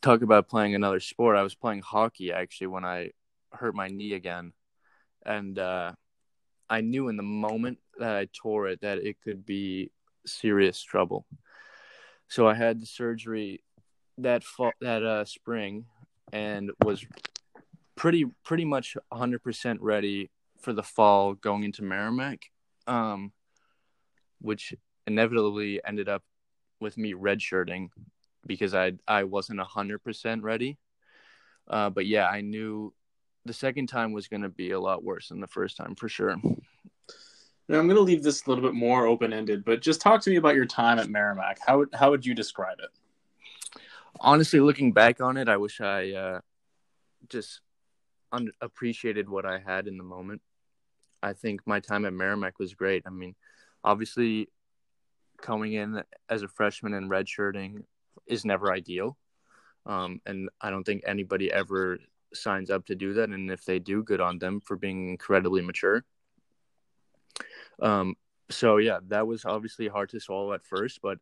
[0.00, 1.36] talk about playing another sport.
[1.36, 3.10] I was playing hockey actually when I
[3.50, 4.52] hurt my knee again,
[5.26, 5.92] and uh,
[6.70, 9.90] I knew in the moment that I tore it that it could be
[10.24, 11.26] serious trouble.
[12.34, 13.62] So I had the surgery
[14.18, 15.84] that fall, that uh, spring
[16.32, 17.06] and was
[17.94, 22.50] pretty pretty much 100% ready for the fall going into Merrimack,
[22.88, 23.30] um,
[24.40, 24.74] which
[25.06, 26.24] inevitably ended up
[26.80, 27.90] with me redshirting
[28.44, 30.76] because I I wasn't 100% ready.
[31.68, 32.92] Uh, but yeah, I knew
[33.44, 36.08] the second time was going to be a lot worse than the first time for
[36.08, 36.34] sure.
[37.68, 40.20] Now, I'm going to leave this a little bit more open ended, but just talk
[40.22, 41.58] to me about your time at Merrimack.
[41.66, 42.90] How would, how would you describe it?
[44.20, 46.40] Honestly, looking back on it, I wish I uh,
[47.28, 47.60] just
[48.32, 50.42] un- appreciated what I had in the moment.
[51.22, 53.04] I think my time at Merrimack was great.
[53.06, 53.34] I mean,
[53.82, 54.48] obviously,
[55.40, 57.84] coming in as a freshman and redshirting
[58.26, 59.16] is never ideal.
[59.86, 61.98] Um, and I don't think anybody ever
[62.34, 63.30] signs up to do that.
[63.30, 66.04] And if they do, good on them for being incredibly mature.
[67.80, 68.14] Um,
[68.50, 71.18] so yeah, that was obviously hard to swallow at first, but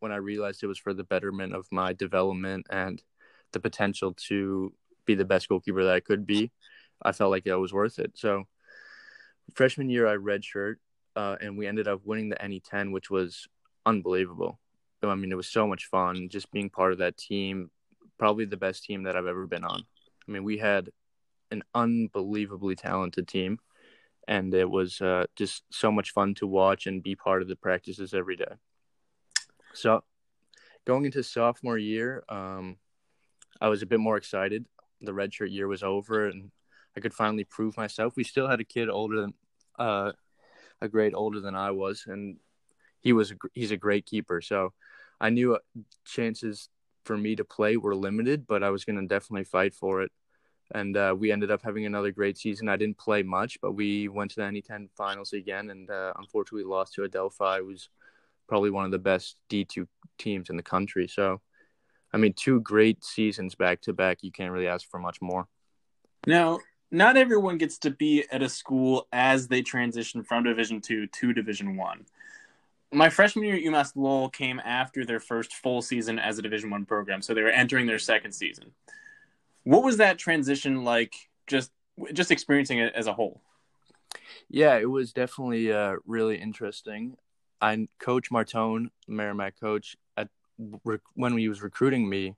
[0.00, 3.02] when I realized it was for the betterment of my development and
[3.52, 4.72] the potential to
[5.06, 6.50] be the best goalkeeper that I could be,
[7.02, 8.12] I felt like it was worth it.
[8.14, 8.44] So
[9.54, 10.76] freshman year, I redshirt,
[11.16, 13.46] uh, and we ended up winning the NE10, which was
[13.86, 14.58] unbelievable.
[15.02, 17.70] I mean, it was so much fun just being part of that team.
[18.18, 19.82] Probably the best team that I've ever been on.
[20.26, 20.88] I mean, we had
[21.50, 23.58] an unbelievably talented team,
[24.26, 27.56] and it was uh, just so much fun to watch and be part of the
[27.56, 28.54] practices every day.
[29.72, 30.04] So,
[30.84, 32.76] going into sophomore year, um,
[33.60, 34.64] I was a bit more excited.
[35.00, 36.50] The redshirt year was over, and
[36.96, 38.14] I could finally prove myself.
[38.16, 39.34] We still had a kid older than,
[39.78, 40.12] uh,
[40.80, 42.36] a grade older than I was, and
[43.00, 44.40] he was a, he's a great keeper.
[44.40, 44.72] So,
[45.20, 45.58] I knew uh,
[46.04, 46.68] chances
[47.04, 50.10] for me to play were limited, but I was going to definitely fight for it
[50.72, 52.68] and uh, we ended up having another great season.
[52.68, 56.64] I didn't play much, but we went to the NE10 finals again, and uh, unfortunately
[56.64, 57.88] lost to Adelphi, who's
[58.48, 59.86] probably one of the best D2
[60.18, 61.08] teams in the country.
[61.08, 61.40] So,
[62.12, 64.18] I mean, two great seasons back to back.
[64.22, 65.48] You can't really ask for much more.
[66.26, 71.06] Now, not everyone gets to be at a school as they transition from Division Two
[71.06, 72.06] to Division One.
[72.92, 76.70] My freshman year at UMass Lowell came after their first full season as a Division
[76.70, 78.70] One program, so they were entering their second season.
[79.64, 81.14] What was that transition like?
[81.46, 81.72] Just
[82.12, 83.40] just experiencing it as a whole.
[84.48, 87.16] Yeah, it was definitely uh, really interesting.
[87.60, 90.28] I coach Martone, Merrimack coach, at
[91.14, 92.36] when he was recruiting me,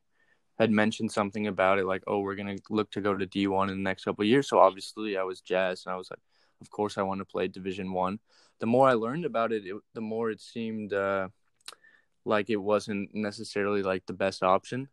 [0.58, 3.70] had mentioned something about it, like, "Oh, we're gonna look to go to D one
[3.70, 6.20] in the next couple years." So obviously, I was jazzed, and I was like,
[6.60, 8.20] "Of course, I want to play Division one."
[8.60, 11.28] The more I learned about it, it the more it seemed uh,
[12.24, 14.88] like it wasn't necessarily like the best option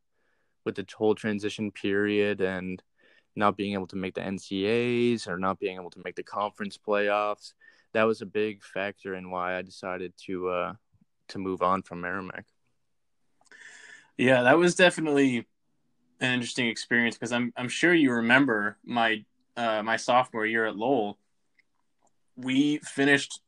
[0.65, 2.81] with the whole transition period and
[3.35, 6.77] not being able to make the NCAAs or not being able to make the conference
[6.77, 7.53] playoffs.
[7.93, 10.73] That was a big factor in why I decided to uh,
[11.29, 12.45] to move on from Merrimack.
[14.17, 15.47] Yeah, that was definitely
[16.19, 19.23] an interesting experience because I'm I'm sure you remember my
[19.57, 21.17] uh, my sophomore year at Lowell.
[22.35, 23.41] We finished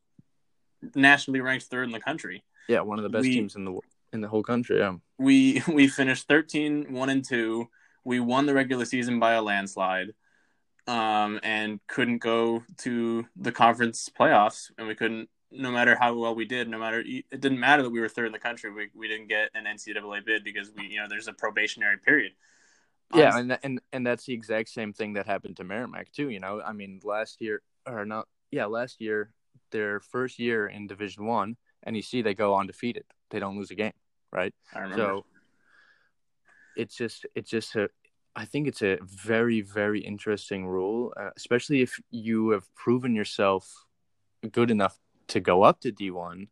[0.94, 2.44] nationally ranked third in the country.
[2.68, 3.80] Yeah, one of the best we, teams in the
[4.16, 4.80] in the whole country.
[4.80, 7.68] Yeah, we we finished 13 1 and 2
[8.04, 10.14] we won the regular season by a landslide
[10.88, 16.36] um, and couldn't go to the conference playoffs and we couldn't no matter how well
[16.36, 18.90] we did no matter it didn't matter that we were third in the country we,
[18.94, 22.32] we didn't get an ncaa bid because we you know there's a probationary period.
[23.14, 26.30] Yeah um, and, and and that's the exact same thing that happened to merrimack too
[26.30, 26.62] you know.
[26.62, 29.32] I mean last year or not yeah last year
[29.72, 33.06] their first year in division one and you see they go undefeated.
[33.30, 33.94] They don't lose a game
[34.36, 34.54] right?
[34.74, 35.04] I remember.
[35.04, 35.26] So
[36.76, 37.90] it's just it's just a
[38.36, 43.72] I think it's a very very interesting rule, uh, especially if you have proven yourself
[44.52, 46.48] good enough to go up to D1.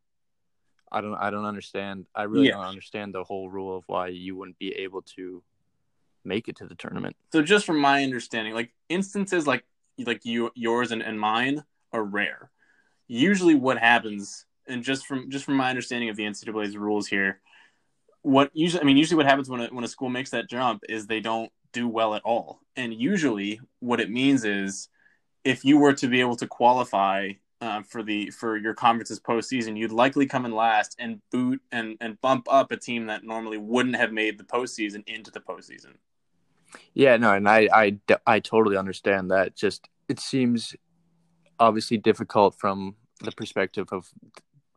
[0.92, 2.06] I don't I don't understand.
[2.16, 2.54] I really yeah.
[2.54, 5.44] don't understand the whole rule of why you wouldn't be able to
[6.24, 7.16] make it to the tournament.
[7.34, 9.66] So just from my understanding, like instances like
[10.00, 12.50] like you yours and, and mine are rare.
[13.08, 17.42] Usually what happens and just from just from my understanding of the NCAA's rules here,
[18.24, 20.84] what usually I mean usually what happens when a, when a school makes that jump
[20.90, 22.62] is they don't do well at all.
[22.76, 24.90] And usually what it means is
[25.44, 29.78] if you were to be able to qualify uh, for the for your conference's postseason,
[29.78, 33.58] you'd likely come in last and boot and and bump up a team that normally
[33.58, 35.96] wouldn't have made the postseason into the postseason.
[36.94, 39.56] Yeah, no, and I I I totally understand that.
[39.56, 40.76] Just it seems
[41.60, 44.10] obviously difficult from the perspective of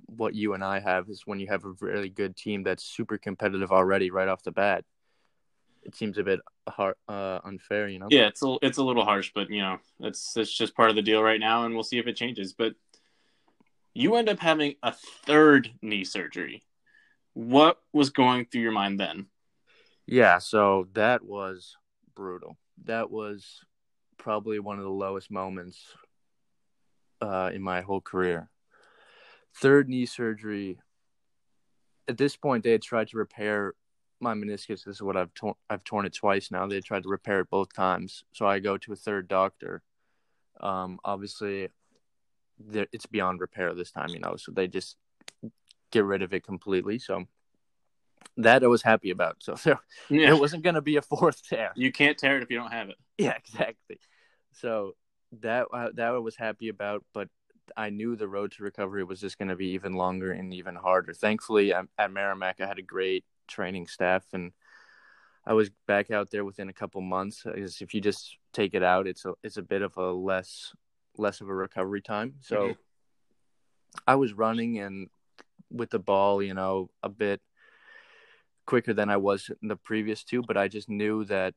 [0.07, 3.19] what you and I have is when you have a really good team that's super
[3.19, 4.85] competitive already right off the bat.
[5.83, 8.09] It seems a bit hard, uh, unfair, you know.
[8.11, 10.97] Yeah, it's a it's a little harsh, but you know, it's it's just part of
[10.97, 12.53] the deal right now, and we'll see if it changes.
[12.53, 12.75] But
[13.95, 14.93] you end up having a
[15.25, 16.65] third knee surgery.
[17.35, 19.27] What was going through your mind then?
[20.07, 21.77] Yeah, so that was
[22.15, 22.57] brutal.
[22.85, 23.61] That was
[24.19, 25.81] probably one of the lowest moments
[27.21, 28.51] uh, in my whole career
[29.61, 30.79] third knee surgery.
[32.09, 33.75] At this point, they had tried to repair
[34.21, 34.85] my meniscus.
[34.85, 35.55] This is what I've torn.
[35.69, 36.67] I've torn it twice now.
[36.67, 38.25] They tried to repair it both times.
[38.33, 39.83] So I go to a third doctor.
[40.61, 41.69] Um, obviously,
[42.73, 44.11] it's beyond repair this time.
[44.11, 44.97] You know, so they just
[45.91, 46.99] get rid of it completely.
[46.99, 47.27] So
[48.37, 49.37] that I was happy about.
[49.41, 50.29] So there, yeah.
[50.31, 51.73] it wasn't going to be a fourth tear.
[51.75, 52.97] You can't tear it if you don't have it.
[53.19, 53.99] Yeah, exactly.
[54.53, 54.93] So
[55.41, 57.29] that uh, that I was happy about, but
[57.77, 60.75] I knew the road to recovery was just going to be even longer and even
[60.75, 61.13] harder.
[61.13, 64.53] Thankfully, at Merrimack, I had a great training staff, and
[65.47, 67.43] I was back out there within a couple months.
[67.45, 70.73] Because if you just take it out, it's a it's a bit of a less
[71.17, 72.35] less of a recovery time.
[72.41, 72.73] So mm-hmm.
[74.07, 75.09] I was running and
[75.71, 77.41] with the ball, you know, a bit
[78.67, 81.55] quicker than I was in the previous two, but I just knew that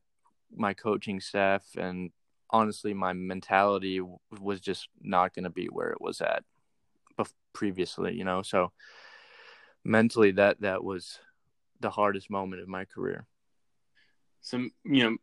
[0.54, 2.10] my coaching staff and
[2.50, 4.00] honestly my mentality
[4.40, 6.44] was just not going to be where it was at
[7.52, 8.42] previously, you know.
[8.42, 8.72] So
[9.84, 11.18] mentally that that was
[11.80, 13.26] the hardest moment of my career.
[14.42, 15.16] So, you know,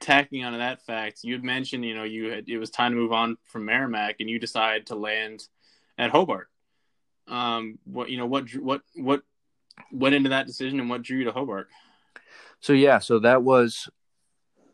[0.00, 2.98] tacking onto that fact, you had mentioned, you know, you had it was time to
[2.98, 5.46] move on from Merrimack and you decided to land
[5.98, 6.48] at Hobart.
[7.28, 9.22] Um what you know, what what what
[9.90, 11.68] went into that decision and what drew you to Hobart?
[12.60, 13.88] So yeah, so that was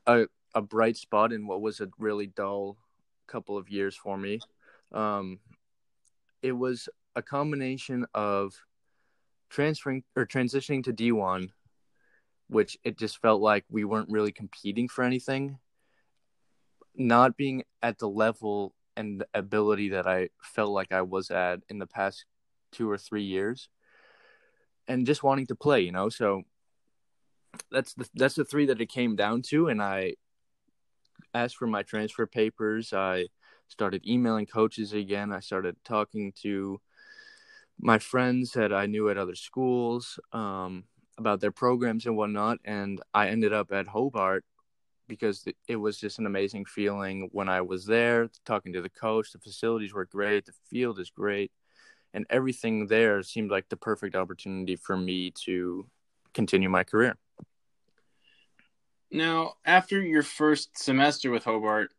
[0.06, 0.26] a
[0.58, 2.76] a bright spot in what was a really dull
[3.28, 4.40] couple of years for me.
[4.92, 5.38] Um,
[6.42, 8.54] it was a combination of
[9.50, 11.50] transferring or transitioning to D1,
[12.48, 15.58] which it just felt like we weren't really competing for anything,
[16.96, 21.78] not being at the level and ability that I felt like I was at in
[21.78, 22.24] the past
[22.72, 23.68] two or three years,
[24.88, 26.08] and just wanting to play, you know.
[26.08, 26.42] So
[27.70, 30.14] that's the that's the three that it came down to, and I
[31.34, 32.92] asked for my transfer papers.
[32.92, 33.26] I
[33.68, 35.32] started emailing coaches again.
[35.32, 36.80] I started talking to
[37.80, 40.84] my friends that I knew at other schools um,
[41.16, 42.58] about their programs and whatnot.
[42.64, 44.44] And I ended up at Hobart
[45.06, 49.32] because it was just an amazing feeling when I was there, talking to the coach.
[49.32, 51.50] The facilities were great, the field is great,
[52.12, 55.86] and everything there seemed like the perfect opportunity for me to
[56.34, 57.16] continue my career.
[59.10, 61.90] Now, after your first semester with Hobart,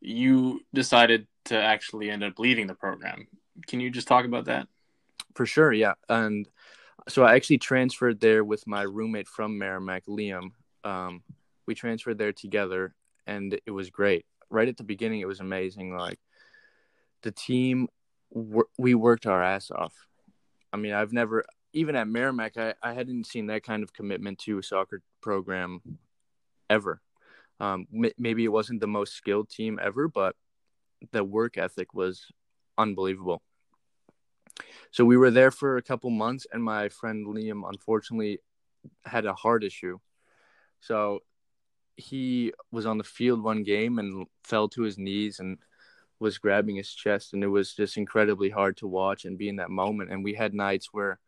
[0.00, 3.26] you decided to actually end up leaving the program.
[3.66, 4.68] Can you just talk about that?
[5.34, 5.94] For sure, yeah.
[6.08, 6.48] And
[7.08, 10.52] so I actually transferred there with my roommate from Merrimack, Liam.
[10.84, 11.22] Um,
[11.66, 12.94] we transferred there together,
[13.26, 14.24] and it was great.
[14.48, 15.94] Right at the beginning, it was amazing.
[15.94, 16.18] Like
[17.22, 17.88] the team,
[18.78, 19.94] we worked our ass off.
[20.72, 24.38] I mean, I've never, even at Merrimack, I, I hadn't seen that kind of commitment
[24.40, 25.82] to a soccer program
[26.70, 27.02] ever.
[27.58, 30.34] Um, m- maybe it wasn't the most skilled team ever, but
[31.12, 32.26] the work ethic was
[32.78, 33.42] unbelievable.
[34.90, 38.38] So we were there for a couple months, and my friend Liam unfortunately
[39.04, 39.98] had a heart issue.
[40.80, 41.20] So
[41.96, 45.58] he was on the field one game and fell to his knees and
[46.18, 49.56] was grabbing his chest, and it was just incredibly hard to watch and be in
[49.56, 50.10] that moment.
[50.10, 51.18] And we had nights where,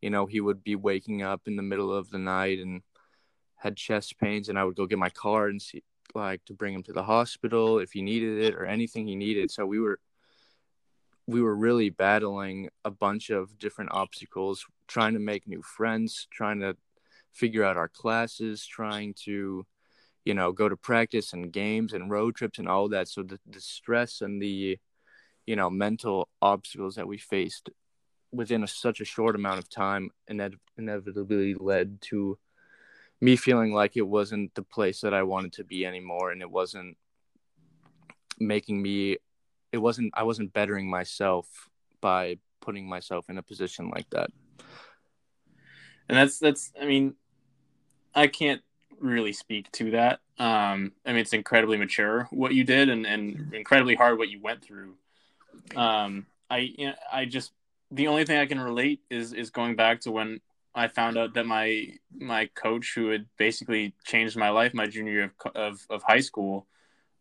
[0.00, 2.82] you know, he would be waking up in the middle of the night and
[3.62, 5.82] had chest pains and I would go get my car and see
[6.14, 9.50] like to bring him to the hospital if he needed it or anything he needed.
[9.50, 9.98] So we were
[11.26, 16.60] we were really battling a bunch of different obstacles, trying to make new friends, trying
[16.60, 16.76] to
[17.32, 19.64] figure out our classes, trying to,
[20.24, 23.08] you know, go to practice and games and road trips and all that.
[23.08, 24.78] So the, the stress and the,
[25.46, 27.70] you know, mental obstacles that we faced
[28.32, 30.10] within a, such a short amount of time
[30.76, 32.36] inevitably led to
[33.22, 36.50] me feeling like it wasn't the place that I wanted to be anymore and it
[36.50, 36.96] wasn't
[38.40, 39.16] making me
[39.70, 41.46] it wasn't I wasn't bettering myself
[42.00, 44.30] by putting myself in a position like that.
[46.08, 47.14] And that's that's I mean
[48.12, 48.60] I can't
[48.98, 50.18] really speak to that.
[50.38, 54.40] Um I mean it's incredibly mature what you did and and incredibly hard what you
[54.42, 54.96] went through.
[55.76, 57.52] Um I you know, I just
[57.92, 60.40] the only thing I can relate is is going back to when
[60.74, 65.12] I found out that my my coach, who had basically changed my life my junior
[65.12, 66.66] year of of, of high school,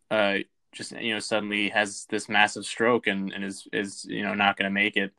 [0.10, 0.40] uh,
[0.72, 4.58] just you know suddenly has this massive stroke and, and is is you know not
[4.58, 5.12] going to make it,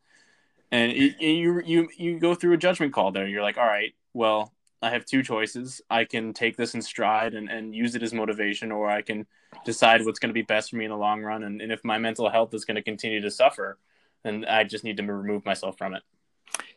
[0.71, 3.27] and it, you you you go through a judgment call there.
[3.27, 5.81] You're like, all right, well, I have two choices.
[5.89, 9.27] I can take this in stride and, and use it as motivation, or I can
[9.65, 11.45] decide what's going to be best for me in the long run.
[11.45, 13.79] And, and if my mental health is going to continue to suffer,
[14.25, 16.03] then I just need to remove myself from it.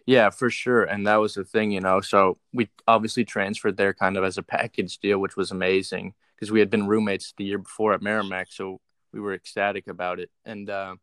[0.06, 0.84] Yeah, for sure.
[0.84, 2.02] And that was the thing, you know.
[2.02, 6.52] So we obviously transferred there kind of as a package deal, which was amazing because
[6.52, 8.48] we had been roommates the year before at Merrimack.
[8.52, 8.80] So
[9.12, 10.30] we were ecstatic about it.
[10.46, 10.96] And, uh,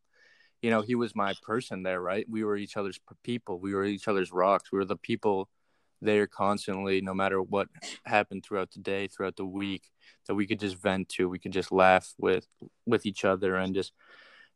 [0.61, 2.27] you know, he was my person there, right?
[2.29, 3.59] We were each other's people.
[3.59, 4.71] We were each other's rocks.
[4.71, 5.49] We were the people
[6.01, 7.69] there constantly, no matter what
[8.05, 9.85] happened throughout the day, throughout the week,
[10.27, 11.29] that we could just vent to.
[11.29, 12.47] We could just laugh with
[12.87, 13.93] with each other and just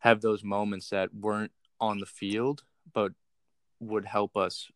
[0.00, 3.12] have those moments that weren't on the field, but
[3.80, 4.68] would help us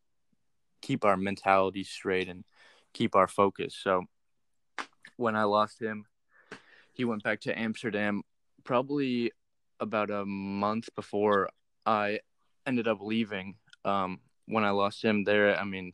[0.80, 2.44] keep our mentality straight and
[2.92, 3.76] keep our focus.
[3.80, 4.04] So
[5.16, 6.06] when I lost him,
[6.92, 8.22] he went back to Amsterdam
[8.64, 9.32] probably
[9.78, 11.48] about a month before
[11.86, 12.20] I
[12.66, 13.56] ended up leaving.
[13.84, 15.92] Um, when I lost him there, I mean,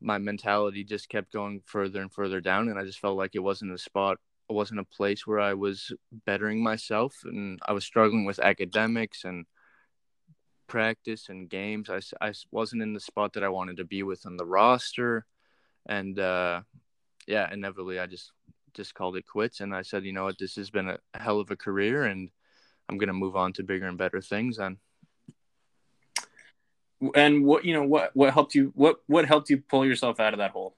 [0.00, 3.40] my mentality just kept going further and further down, and I just felt like it
[3.42, 5.92] wasn't a spot, it wasn't a place where I was
[6.26, 9.44] bettering myself, and I was struggling with academics and
[10.70, 11.90] practice and games.
[11.90, 15.26] I, I wasn't in the spot that I wanted to be with on the roster,
[15.86, 16.62] and uh,
[17.26, 18.30] yeah, inevitably I just
[18.72, 21.40] just called it quits, and I said, you know what, this has been a hell
[21.40, 22.30] of a career, and
[22.88, 24.58] I'm gonna move on to bigger and better things.
[24.58, 24.76] And
[27.16, 30.34] and what you know what what helped you what what helped you pull yourself out
[30.34, 30.76] of that hole?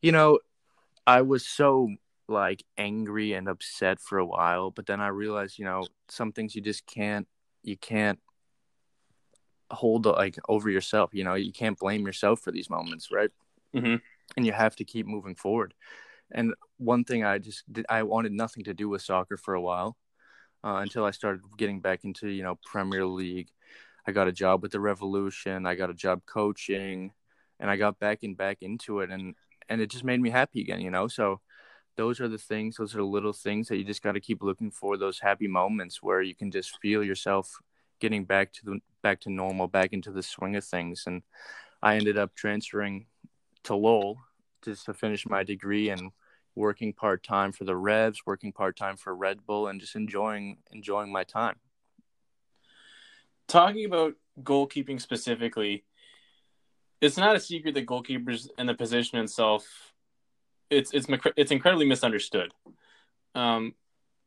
[0.00, 0.38] You know,
[1.04, 1.88] I was so
[2.28, 6.54] like angry and upset for a while, but then I realized, you know, some things
[6.54, 7.26] you just can't
[7.64, 8.20] you can't
[9.72, 11.10] hold like over yourself.
[11.12, 13.30] You know, you can't blame yourself for these moments, right?
[13.74, 13.96] Mm-hmm.
[14.36, 15.74] And you have to keep moving forward.
[16.30, 19.60] And one thing I just did, I wanted nothing to do with soccer for a
[19.60, 19.96] while
[20.64, 23.48] uh, until I started getting back into you know Premier League.
[24.06, 25.66] I got a job with the Revolution.
[25.66, 27.12] I got a job coaching,
[27.60, 29.34] and I got back and back into it, and
[29.68, 30.80] and it just made me happy again.
[30.80, 31.40] You know, so
[31.96, 32.76] those are the things.
[32.76, 34.96] Those are the little things that you just got to keep looking for.
[34.96, 37.58] Those happy moments where you can just feel yourself
[38.00, 41.04] getting back to the back to normal, back into the swing of things.
[41.06, 41.22] And
[41.82, 43.06] I ended up transferring
[43.64, 44.18] to Lowell
[44.62, 46.12] just to finish my degree and
[46.54, 50.58] working part time for the Revs, working part time for Red Bull, and just enjoying
[50.70, 51.56] enjoying my time.
[53.48, 55.84] Talking about goalkeeping specifically,
[57.00, 59.66] it's not a secret that goalkeepers and the position itself,
[60.70, 62.52] it's it's it's incredibly misunderstood.
[63.34, 63.74] Um,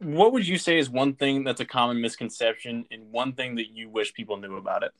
[0.06, 3.70] what would you say is one thing that's a common misconception and one thing that
[3.70, 4.92] you wish people knew about it?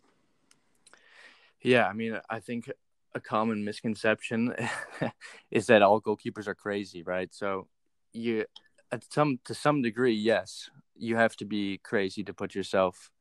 [1.62, 2.72] Yeah, I mean, I think
[3.14, 4.56] a common misconception
[5.52, 7.34] is that all goalkeepers are crazy, right?
[7.34, 7.68] So
[8.14, 8.46] you
[8.92, 13.12] at some to some degree, yes, you have to be crazy to put yourself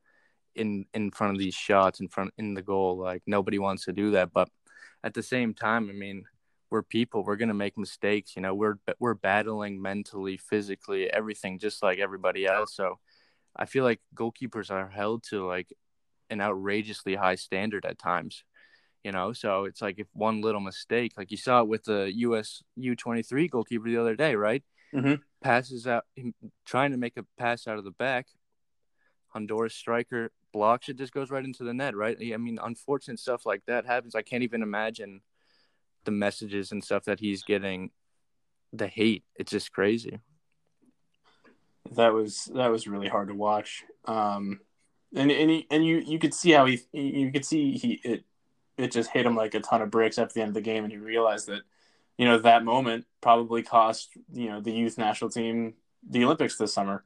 [0.55, 2.97] in in front of these shots in front in the goal.
[2.97, 4.49] Like nobody wants to do that, but
[5.03, 6.25] at the same time, I mean,
[6.71, 7.25] we're people.
[7.25, 8.37] We're gonna make mistakes.
[8.37, 12.75] You know, we're we're battling mentally, physically, everything, just like everybody else.
[12.75, 12.99] So
[13.57, 15.73] I feel like goalkeepers are held to like
[16.31, 18.45] an outrageously high standard at times
[19.05, 22.11] you know so it's like if one little mistake like you saw it with the
[22.13, 25.15] us u23 goalkeeper the other day right mm-hmm.
[25.43, 26.05] passes out
[26.65, 28.27] trying to make a pass out of the back
[29.29, 33.45] honduras striker blocks it just goes right into the net right i mean unfortunate stuff
[33.45, 35.21] like that happens i can't even imagine
[36.05, 37.91] the messages and stuff that he's getting
[38.73, 40.21] the hate it's just crazy
[41.93, 44.61] that was that was really hard to watch um
[45.15, 48.25] and and, he, and you you could see how he you could see he it
[48.77, 50.85] it just hit him like a ton of bricks at the end of the game,
[50.85, 51.63] and he realized that
[52.19, 55.75] you know that moment probably cost you know the youth national team
[56.09, 57.05] the Olympics this summer.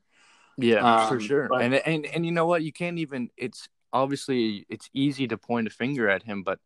[0.56, 1.48] Yeah, um, for sure.
[1.48, 2.62] But, and and and you know what?
[2.62, 3.30] You can't even.
[3.36, 6.58] It's obviously it's easy to point a finger at him, but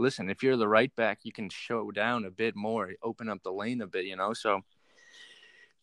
[0.00, 3.42] listen, if you're the right back, you can show down a bit more, open up
[3.42, 4.06] the lane a bit.
[4.06, 4.62] You know, so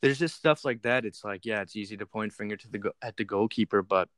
[0.02, 1.06] there's just stuff like that.
[1.06, 4.10] It's like, yeah, it's easy to point finger to the at the goalkeeper, but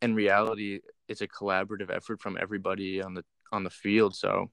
[0.00, 4.14] in reality, it's a collaborative effort from everybody on the on the field.
[4.14, 4.50] So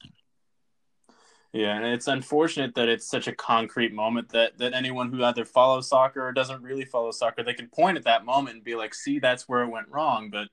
[1.53, 5.45] yeah, and it's unfortunate that it's such a concrete moment that that anyone who either
[5.45, 8.75] follows soccer or doesn't really follow soccer, they can point at that moment and be
[8.75, 10.49] like, "See, that's where it went wrong." But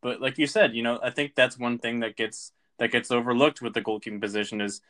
[0.00, 3.10] but like you said, you know, I think that's one thing that gets that gets
[3.10, 4.80] overlooked with the goalkeeping position is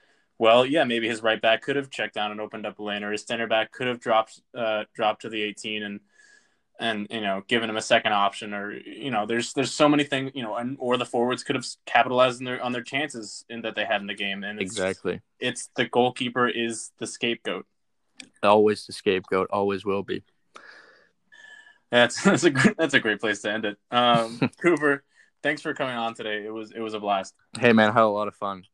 [0.41, 3.03] well, yeah, maybe his right back could have checked down and opened up a lane,
[3.03, 6.01] or his center back could have dropped uh, dropped to the 18 and
[6.79, 10.05] and you know given him a second option or you know there's there's so many
[10.05, 13.45] things you know and or the forwards could have capitalized on their on their chances
[13.49, 15.21] in that they had in the game and it's, exactly.
[15.41, 17.67] it's the goalkeeper is the scapegoat.
[18.43, 20.23] Always the scapegoat always will be.
[21.91, 23.77] That's that's a that's a great place to end it.
[23.91, 25.03] Um cooper
[25.43, 28.03] thanks for coming on today it was it was a blast hey man I had
[28.03, 28.65] a lot of fun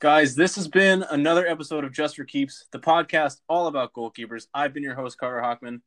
[0.00, 4.48] Guys, this has been another episode of Just for Keeps, the podcast all about goalkeepers.
[4.52, 5.80] I've been your host, Carter Hockman.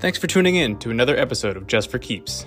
[0.00, 2.46] Thanks for tuning in to another episode of Just for Keeps.